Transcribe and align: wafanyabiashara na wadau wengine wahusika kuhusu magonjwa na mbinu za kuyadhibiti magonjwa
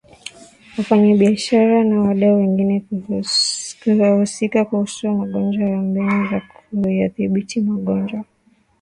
wafanyabiashara 0.77 1.77
na 1.85 2.01
wadau 2.01 2.37
wengine 2.39 2.85
wahusika 3.99 4.65
kuhusu 4.65 5.11
magonjwa 5.15 5.69
na 5.69 5.77
mbinu 5.81 6.29
za 6.29 6.41
kuyadhibiti 6.81 7.61
magonjwa 7.61 8.25